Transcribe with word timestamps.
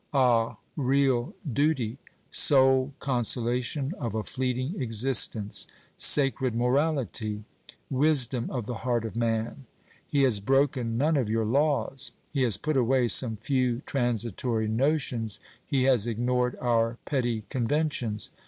Ah 0.15 0.57
real 0.75 1.35
duty! 1.53 1.99
Sole 2.31 2.91
con 2.97 3.21
solation 3.23 3.93
of 3.93 4.15
a 4.15 4.23
fleeting 4.23 4.81
existence! 4.81 5.67
Sacred 5.95 6.55
morality! 6.55 7.43
Wisdom 7.87 8.49
of 8.49 8.65
the 8.65 8.77
heart 8.81 9.05
of 9.05 9.15
man! 9.15 9.67
He 10.07 10.23
has 10.23 10.39
broken 10.39 10.97
none 10.97 11.17
of 11.17 11.29
your 11.29 11.45
laws. 11.45 12.13
He 12.33 12.41
has 12.41 12.57
put 12.57 12.77
away 12.77 13.09
some 13.09 13.37
few 13.37 13.81
transitory 13.81 14.67
notions, 14.67 15.39
he 15.63 15.83
has 15.83 16.07
ignored 16.07 16.57
our 16.59 16.97
petty 17.05 17.43
conventions. 17.49 18.31